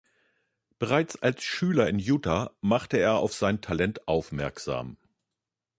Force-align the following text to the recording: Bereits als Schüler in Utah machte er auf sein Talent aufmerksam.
Bereits 0.79 1.15
als 1.21 1.43
Schüler 1.43 1.87
in 1.87 1.99
Utah 1.99 2.55
machte 2.61 2.97
er 2.97 3.17
auf 3.17 3.35
sein 3.35 3.61
Talent 3.61 4.07
aufmerksam. 4.07 4.97